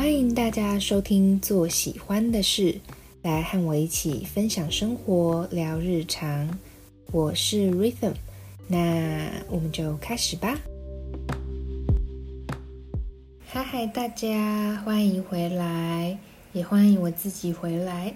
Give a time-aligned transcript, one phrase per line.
[0.00, 2.72] 欢迎大家收听《做喜欢的事》，
[3.20, 6.58] 来和我一起分享生活、聊日常。
[7.12, 8.14] 我是 Rhythm，
[8.66, 10.58] 那我们就开始吧。
[13.44, 16.18] 嗨嗨，大家欢迎回来，
[16.54, 18.14] 也欢迎我自己回来。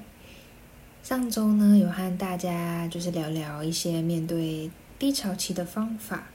[1.03, 6.29] 上周呢，有和大家就是聊聊一些面对低潮期的方法，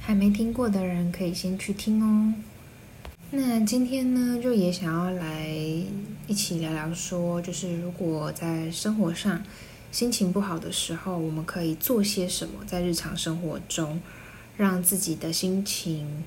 [0.00, 2.32] 还没听过的人可以先去听哦。
[3.32, 5.48] 那今天呢，就也想要来
[6.28, 9.42] 一起聊聊，说就是如果在生活上
[9.90, 14.00] 心情不好的时候，我们可以做些什么，在日常生活中
[14.56, 16.24] 让自己的心情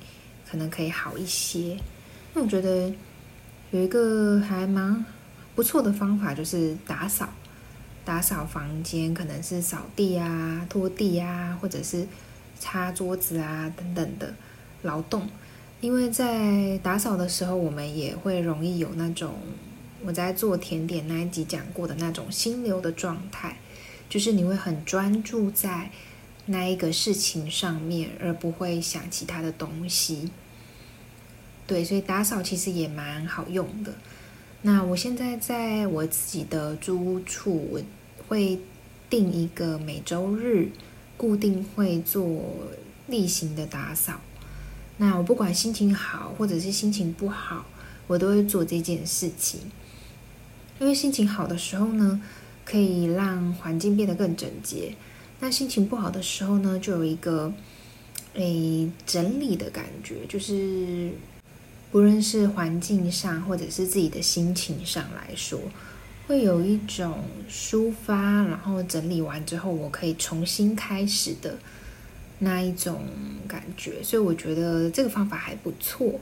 [0.48, 1.78] 可能可以好一些。
[2.34, 2.92] 那我觉得
[3.70, 5.02] 有一个还蛮
[5.54, 7.30] 不错的方法，就是打扫，
[8.04, 12.06] 打扫房间，可能是扫地啊、拖地啊，或者是
[12.58, 14.34] 擦桌子啊等等的
[14.82, 15.26] 劳动。
[15.80, 19.34] 因为在打扫的时候，我们也会容易有那种
[20.04, 23.56] 我在做甜点那一集讲过的那种心流的状态，
[24.08, 25.90] 就是你会很专注在
[26.46, 30.30] 那一个事情上面，而不会想其他的东西。
[31.66, 33.94] 对，所以打扫其实也蛮好用的。
[34.62, 37.80] 那我现在在我自己的租屋处，我
[38.28, 38.58] 会
[39.08, 40.68] 定一个每周日
[41.16, 42.42] 固定会做
[43.06, 44.20] 例行的打扫。
[45.00, 47.64] 那我不管心情好或者是心情不好，
[48.06, 49.58] 我都会做这件事情。
[50.78, 52.20] 因为心情好的时候呢，
[52.66, 54.94] 可以让环境变得更整洁；
[55.40, 57.50] 那心情不好的时候呢，就有一个
[58.34, 61.10] 诶整理的感觉，就是
[61.90, 65.58] 不论是环境上或者是自己的心情上来说，
[66.26, 71.56] 会有一种抒发，然后整理完之后，我可以重新开始的。
[72.42, 73.04] 那一种
[73.50, 76.20] 感觉，所以我觉得这个方法还不错。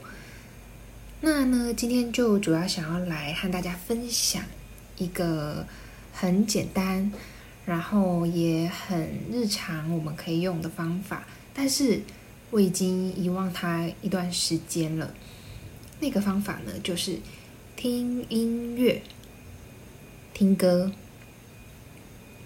[1.20, 4.42] 那呢，今天就主要想要来和大家分享
[4.96, 5.66] 一个
[6.12, 7.12] 很简单，
[7.66, 11.26] 然后也很日常我们可以用的方法。
[11.52, 12.00] 但是
[12.50, 15.12] 我已经遗忘它一段时间了。
[16.00, 17.18] 那个方法呢，就是
[17.76, 19.02] 听音乐、
[20.32, 20.90] 听歌。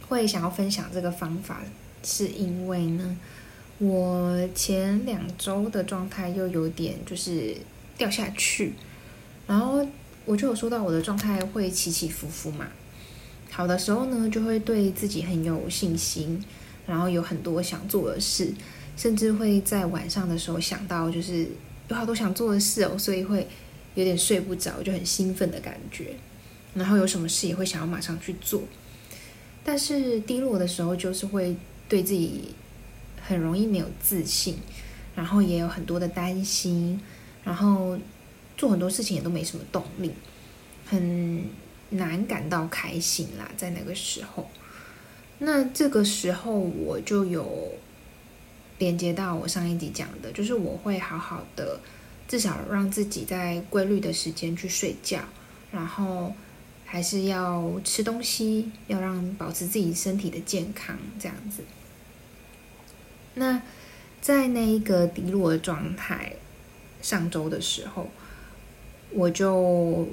[0.09, 1.61] 会想要分享这个方法，
[2.03, 3.17] 是因为呢。
[3.85, 7.57] 我前两周的状态又有点就是
[7.99, 8.75] 掉下去，
[9.45, 9.85] 然后
[10.25, 12.69] 我就有说到我的状态会起起伏伏嘛。
[13.51, 16.41] 好的时候呢，就会对自己很有信心，
[16.87, 18.55] 然后有很多想做的事，
[18.97, 21.49] 甚至会在晚上的时候想到就是
[21.89, 23.49] 有好多想做的事哦，所以会
[23.97, 26.15] 有点睡不着，就很兴奋的感觉。
[26.75, 28.63] 然后有什么事也会想要马上去做，
[29.65, 31.57] 但是低落的时候就是会
[31.89, 32.55] 对自己。
[33.25, 34.59] 很容易没有自信，
[35.15, 37.01] 然后也有很多的担心，
[37.45, 37.99] 然后
[38.57, 40.11] 做很多事情也都没什么动力，
[40.87, 41.45] 很
[41.91, 43.51] 难感到开心啦。
[43.57, 44.49] 在那个时候，
[45.39, 47.73] 那这个时候我就有
[48.79, 51.79] 连接到我上一集讲的，就是我会好好的，
[52.27, 55.21] 至少让自己在规律的时间去睡觉，
[55.71, 56.35] 然后
[56.85, 61.63] 还是要吃东西，要让保持自己身体的健康，这样子。
[63.35, 63.63] 那
[64.21, 66.35] 在那一个低落的状态，
[67.01, 68.11] 上周的时候，
[69.11, 70.07] 我就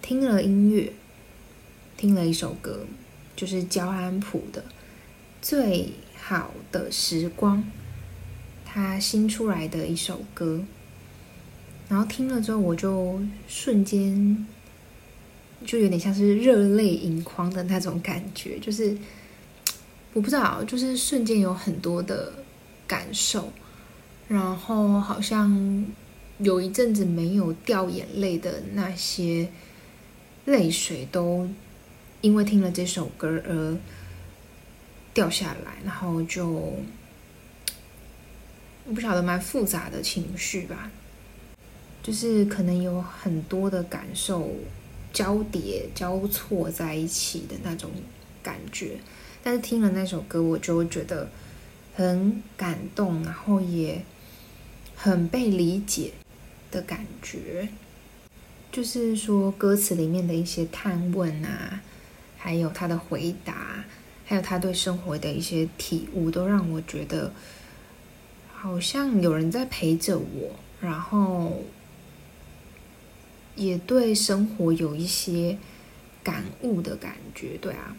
[0.00, 0.92] 听了音乐，
[1.96, 2.86] 听了一首歌，
[3.34, 4.62] 就是焦安普的
[5.42, 7.58] 《最好的时光》，
[8.64, 10.62] 他新出来的一首歌。
[11.88, 14.46] 然后听了之后，我就瞬间
[15.66, 18.96] 就有点像是热泪盈眶的那种感觉，就是。
[20.12, 22.32] 我不知道，就是瞬间有很多的
[22.86, 23.52] 感受，
[24.26, 25.86] 然后好像
[26.38, 29.48] 有一阵子没有掉眼泪的那些
[30.46, 31.48] 泪水，都
[32.20, 33.76] 因为听了这首歌而
[35.14, 36.82] 掉下来，然后就我
[38.92, 40.90] 不晓得蛮复杂的情绪吧，
[42.02, 44.50] 就是可能有很多的感受
[45.12, 47.88] 交叠交错在一起的那种
[48.42, 48.98] 感觉。
[49.42, 51.30] 但是听了那首歌，我就会觉得
[51.94, 54.04] 很感动，然后也
[54.94, 56.12] 很被理解
[56.70, 57.68] 的感觉。
[58.70, 61.80] 就是说，歌词里面的一些探问啊，
[62.36, 63.84] 还有他的回答，
[64.26, 67.32] 还有他对生活的一些体悟，都让我觉得
[68.52, 71.64] 好像有人在陪着我，然后
[73.56, 75.58] 也对生活有一些
[76.22, 77.56] 感悟的感觉。
[77.60, 77.96] 对啊。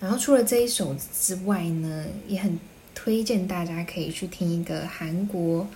[0.00, 2.58] 然后除了这一首之外呢，也很
[2.94, 5.66] 推荐大家可以去听一个韩国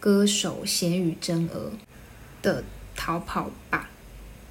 [0.00, 1.70] 歌手咸雨真娥
[2.42, 2.64] 的
[2.96, 3.88] 逃跑吧。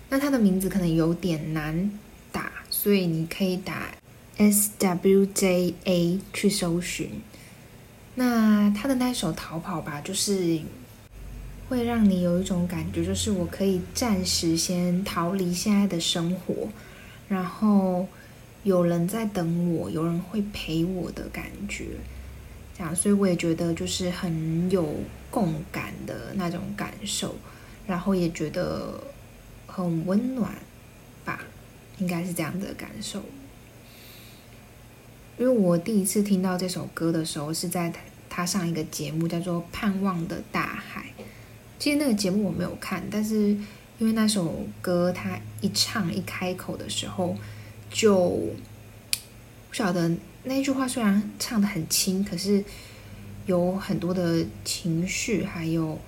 [0.09, 1.91] 那它的名字可能有点难
[2.31, 3.89] 打，所以你可以打
[4.37, 7.09] S W J A 去搜寻。
[8.15, 10.59] 那他的那一首《逃跑吧》就是
[11.67, 16.69] 会让你有一种感觉，就是我可以暂时先逃离现在的生活，
[17.27, 18.07] 然后
[18.63, 21.85] 有人在等我，有人会陪我的感觉。
[22.77, 24.95] 这样，所以我也觉得就是很有
[25.31, 27.35] 共感的那种感受，
[27.87, 29.01] 然后也觉得
[29.65, 30.53] 很温暖
[31.25, 31.41] 吧，
[31.97, 33.23] 应该是这样的感受。
[35.39, 37.91] 因为我第一次听到这首歌的时候，是在
[38.29, 41.13] 他上一个节目，叫做《盼望的大海》。
[41.79, 43.35] 其实那个节目我没有看，但是
[43.99, 47.35] 因为那首歌他一唱一开口的时候，
[47.89, 48.39] 就
[49.69, 50.11] 不晓得
[50.43, 52.63] 那句话虽然唱的很轻，可是
[53.45, 55.99] 有很多的情绪，还有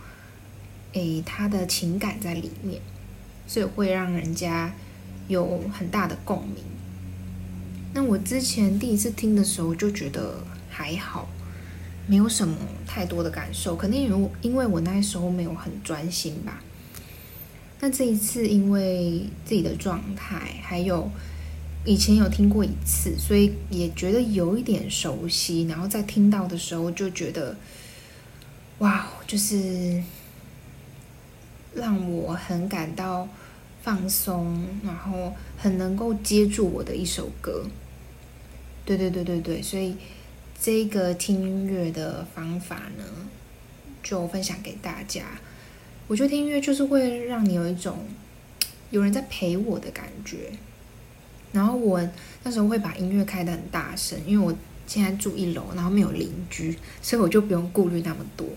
[0.93, 2.81] 诶他的情感在里面，
[3.47, 4.73] 所以会让人家
[5.27, 6.63] 有很大的共鸣。
[7.93, 11.27] 那我之前第一次听的时候就觉得还好，
[12.07, 12.55] 没有什么
[12.85, 16.61] 太多的感受，肯定有因为我那时候没有很专心吧。
[17.79, 21.09] 那这一次因为自己的状态，还有
[21.85, 25.63] 以前有听过一次，所以也觉得有一点熟悉。
[25.63, 27.55] 然后在听到的时候就觉得，
[28.79, 30.03] 哇，就是
[31.73, 33.27] 让我很感到。
[33.81, 37.65] 放松，然后很能够接住我的一首歌。
[38.83, 39.95] 对对对对对，所以
[40.61, 43.05] 这个听音乐的方法呢，
[44.03, 45.39] 就分享给大家。
[46.07, 47.99] 我觉得听音乐就是会让你有一种
[48.91, 50.51] 有人在陪我的感觉。
[51.51, 52.01] 然后我
[52.43, 54.55] 那时候会把音乐开得很大声，因为我
[54.85, 58.47] 现在住一楼，然后没有邻居，所以我就不用顾虑那么多，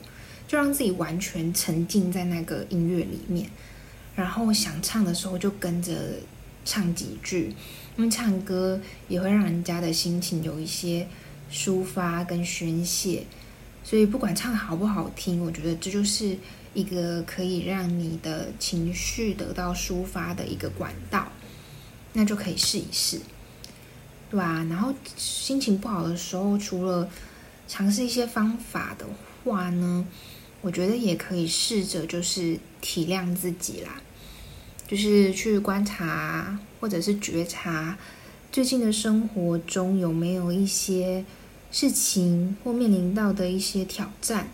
[0.46, 3.48] 就让自己完全沉浸在那个音乐里面。
[4.14, 5.94] 然后想唱的时候就跟着
[6.64, 7.54] 唱几句，
[7.96, 8.78] 因为唱歌
[9.08, 11.06] 也会让人家的心情有一些
[11.50, 13.24] 抒发跟宣泄，
[13.82, 16.36] 所以不管唱的好不好听，我觉得这就是
[16.74, 21.32] 一个可以让你的情绪得到抒发的一个管道，
[22.12, 23.20] 那就可以试一试，
[24.30, 24.66] 对吧？
[24.68, 27.08] 然后心情不好的时候，除了
[27.66, 29.06] 尝试一些方法的
[29.44, 30.06] 话呢？
[30.60, 34.00] 我觉得也可以试着就是体谅自己啦，
[34.86, 37.98] 就是去观察或者是觉察
[38.52, 41.24] 最近的生活中有没有一些
[41.72, 44.46] 事情或面临到的一些挑战，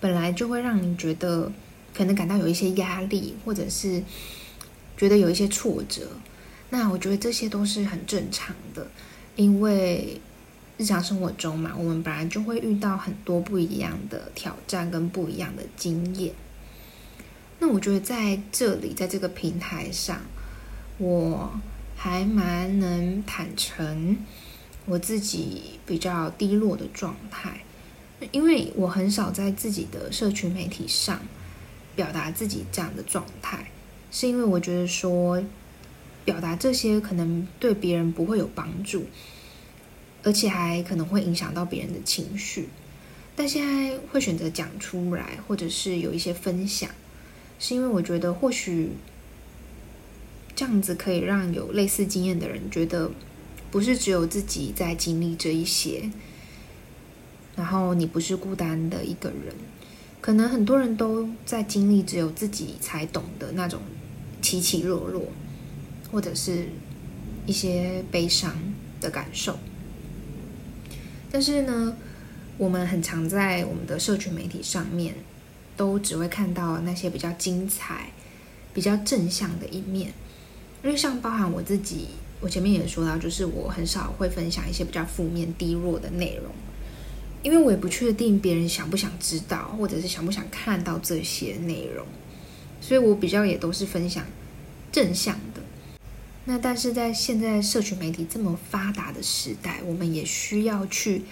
[0.00, 1.52] 本来就会让你觉得
[1.94, 4.02] 可能感到有一些压力，或者是
[4.96, 6.08] 觉得有一些挫折。
[6.70, 8.86] 那我觉得这些都是很正常的，
[9.36, 10.20] 因为。
[10.78, 16.34] 日常生活中嘛，我们本来就会遇到很多不一样的挑战跟不一样的经验。
[17.58, 20.20] 那我觉得在这里，在这个平台上，
[20.98, 21.50] 我
[21.96, 24.18] 还蛮能坦诚
[24.84, 27.62] 我自己比较低落的状态，
[28.30, 31.18] 因为我很少在自己的社群媒体上
[31.94, 33.70] 表达自己这样的状态，
[34.10, 35.42] 是因为我觉得说
[36.24, 39.06] 表达这些可能对别人不会有帮助。
[40.22, 42.68] 而且还可能会影响到别人的情绪，
[43.36, 46.90] 但现在会选择讲出来，或者是有一些分享，
[47.60, 48.90] 是因为我觉得或许
[50.56, 53.08] 这样子可以让有类似经验的人觉得，
[53.70, 56.10] 不是只有自己在经历这一些，
[57.54, 59.54] 然后你不是孤单的一个人，
[60.26, 63.80] 可能很多人都在经历只有自己才懂的那种
[64.42, 65.22] 起起落落，
[66.10, 66.66] 或者是
[67.46, 68.52] 一些悲伤
[69.00, 69.56] 的感受。
[71.30, 71.96] 但是呢，
[72.58, 75.14] 我们很常在我们的社群媒体上面，
[75.76, 78.10] 都只会看到那些比较精彩、
[78.74, 80.12] 比较正向的一面。
[80.82, 82.08] 因为像包含我自己，
[82.40, 86.50] 我前面也说到，就是我很少会分享一些比较负面、低落的内容，
[87.46, 92.04] 因为我也不确定别人想不想知道，或者是想不想看到这些内容，
[92.80, 94.26] 所以我比较也都是分享
[94.90, 95.62] 正向的。
[96.46, 101.22] 那但是在现在社群媒体这么发达的时代，我们也需要去，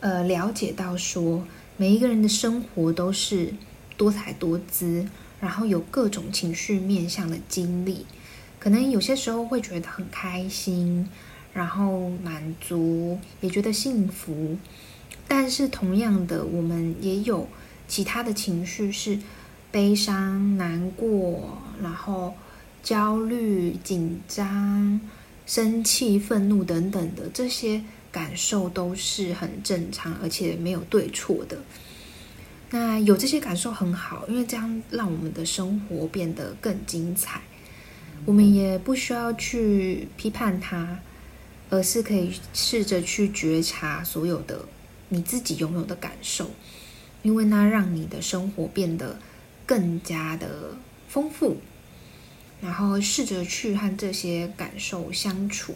[0.00, 3.54] 呃，了解到说，每一个人的生活都是
[3.96, 5.06] 多彩多姿，
[5.40, 8.04] 然后有各种情绪面向的经历，
[8.58, 11.08] 可能有些时候会觉得很开心，
[11.54, 14.56] 然后满足，也觉得幸福，
[15.26, 17.48] 但是同样的，我们也有
[17.88, 19.18] 其他的情绪是
[19.70, 22.34] 悲伤、难过，然后。
[22.82, 25.00] 焦虑、紧张、
[25.46, 31.58] 生气、愤怒等等的这些感受都是很正常，而且没有对错的。
[32.70, 37.40] 那有这些感受很好，因为这样让我们的生活变得更精彩。
[38.24, 40.98] 我们也不需要去批判它，
[41.70, 44.64] 而是可以试着去觉察所有的
[45.12, 46.50] 你自己拥有的感受，
[47.22, 49.18] 因为那让你的生活变得
[49.66, 50.74] 更加的
[51.06, 51.58] 丰富。
[52.62, 55.74] 然后试着去和这些感受相处，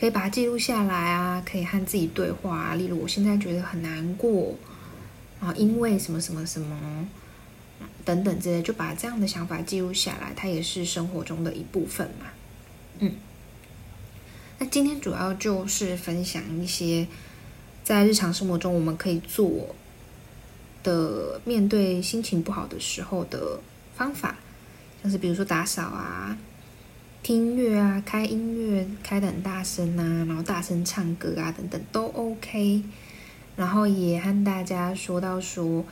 [0.00, 2.74] 可以把它记录下来啊，可以和自己对话。
[2.74, 4.56] 例如，我现在觉得很难过
[5.38, 7.08] 啊，因为什么什么什么。
[8.04, 12.26] 等等之类，就把这样的想法记录下来，它也是生活中的一部分嘛。
[12.98, 13.12] 嗯，
[14.58, 17.06] 那今天主要就是分享一些
[17.84, 19.74] 在日常生活中我们可以做
[20.82, 23.60] 的面对心情不好的时候的
[23.96, 24.36] 方法，
[25.02, 26.38] 像是比如说打扫啊、
[27.22, 32.82] 听音乐啊、开音乐开的很大声啊，然后大声唱歌啊等等都 OK。
[33.56, 35.84] 然后也和大家说到说。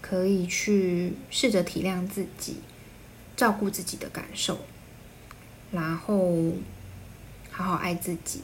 [0.00, 2.58] 可以去试着体谅自己，
[3.36, 4.60] 照顾自己的感受，
[5.72, 6.52] 然后
[7.50, 8.40] 好好爱自己。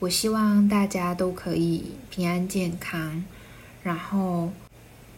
[0.00, 3.22] 我希望大家都可以平安健康，
[3.82, 4.50] 然后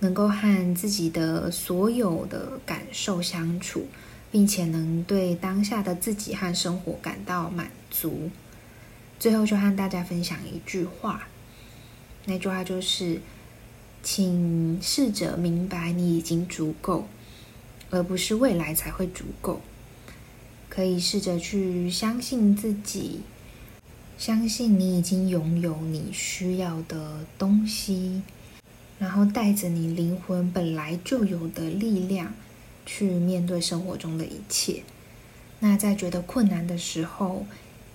[0.00, 3.86] 能够和自己的所有的感受相处，
[4.30, 8.28] 并且能对当下的自己和生活感到满足。
[9.18, 11.28] 最后，就和大家分享一句话，
[12.26, 13.20] 那句话就是。
[14.04, 17.06] 请试着明白，你已经足够，
[17.88, 19.60] 而不是未来才会足够。
[20.68, 23.20] 可以试着去相信自己，
[24.22, 28.22] 相信你已经拥有你需要的东西，
[29.00, 32.32] 然后带着你灵魂本来就有的力量
[32.86, 34.84] 去面对生活中的一切。
[35.58, 37.44] 那在觉得困难的时候，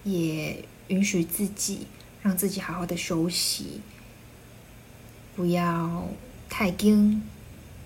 [0.04, 1.88] 也允许自己，
[2.22, 3.80] 让自己好好的休息。
[5.34, 6.10] 不要
[6.50, 7.24] 太惊，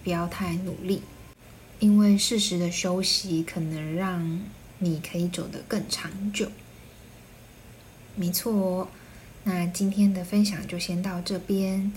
[0.04, 1.04] 不要太努力，
[1.78, 4.42] 因为适时的休息可能让
[4.80, 6.52] 你可以走得更长久。
[8.16, 8.88] 没错，
[9.44, 11.92] 那今天的分享就先到这边，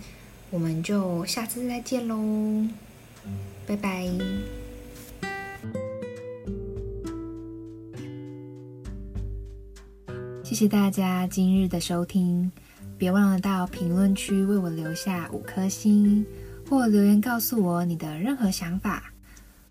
[0.50, 2.66] 我们就下次再见喽，
[3.66, 4.08] 拜拜！
[10.42, 12.50] 谢谢大家今日的收听。
[12.96, 16.24] 别忘了到评论区为我留下五颗星，
[16.70, 19.12] 或留言告诉我你的任何想法。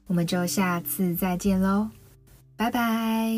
[0.07, 1.89] 我们就下次再见喽，
[2.57, 3.31] 拜拜。